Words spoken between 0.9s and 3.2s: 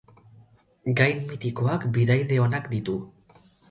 Gain mitikoak bidaide onak ditu.